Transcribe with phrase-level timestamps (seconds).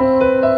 [0.00, 0.57] Música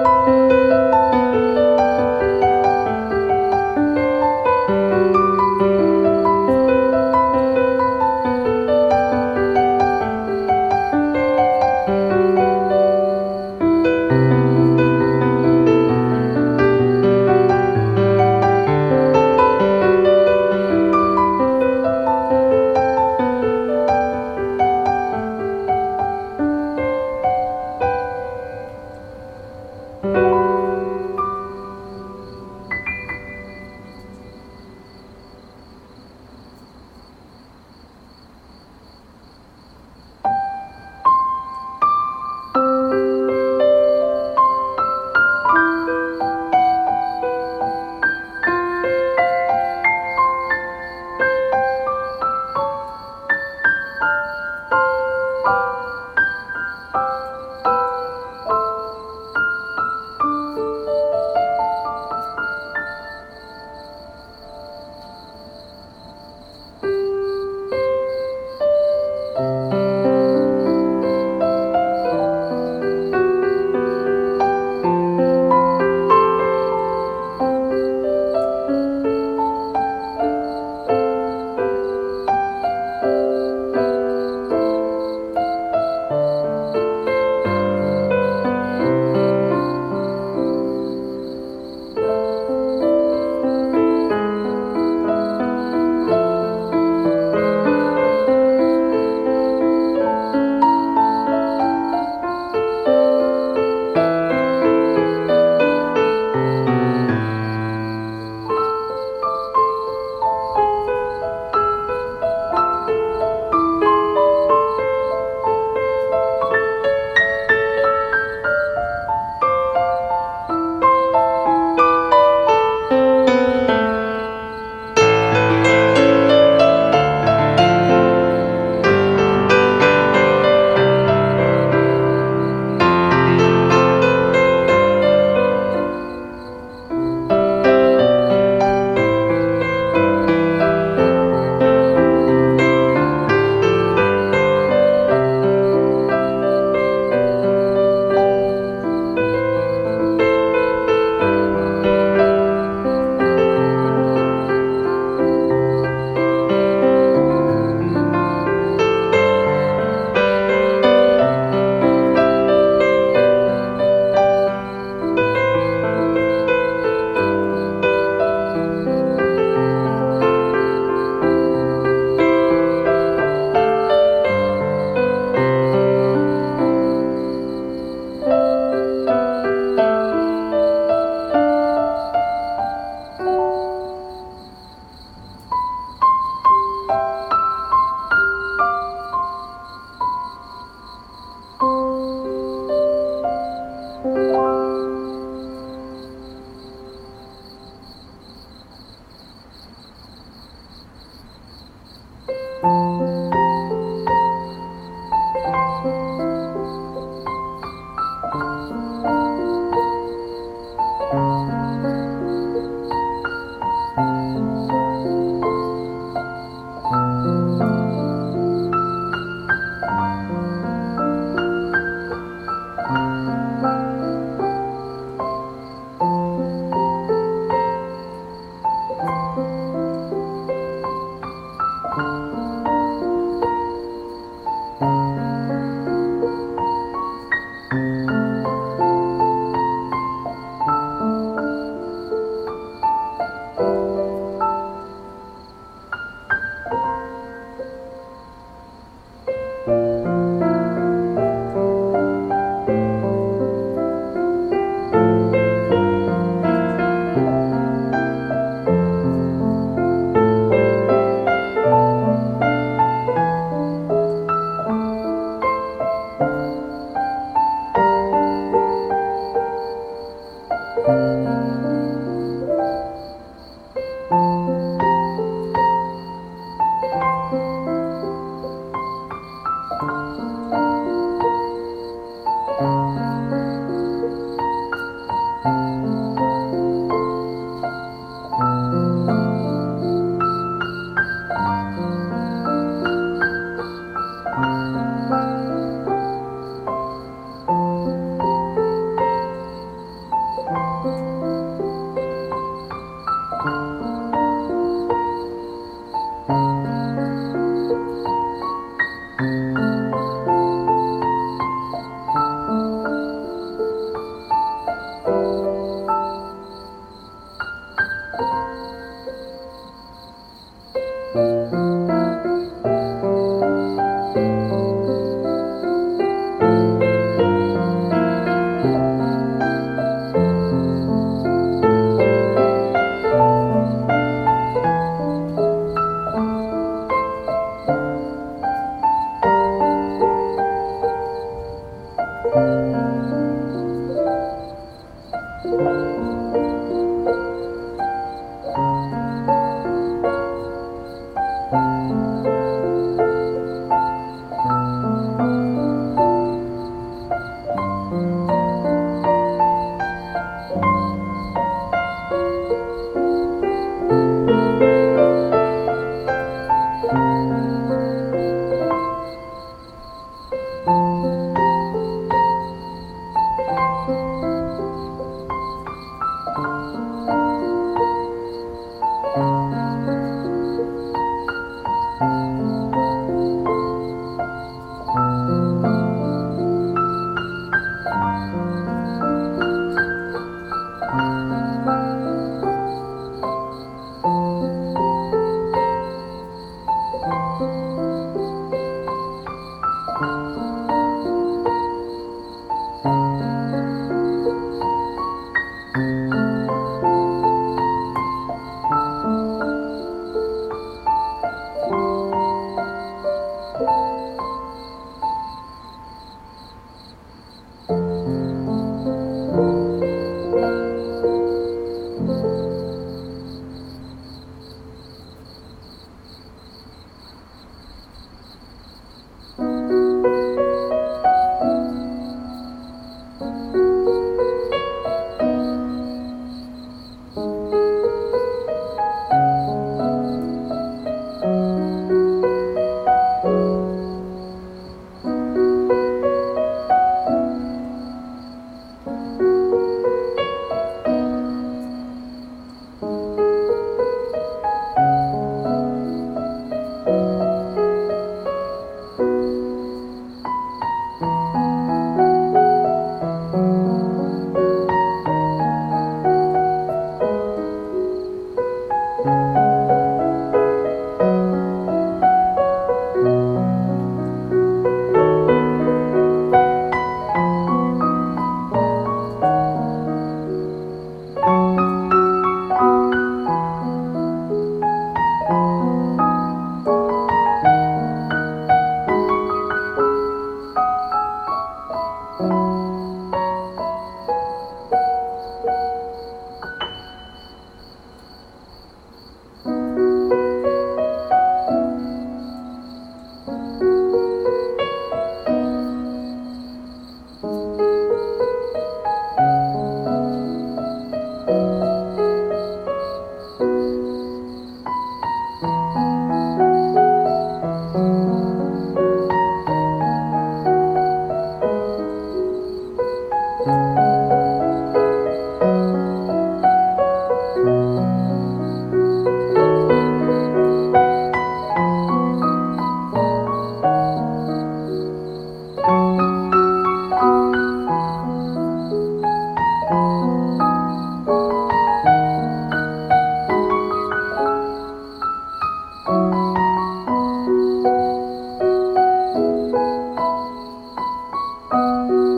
[551.60, 552.09] Thank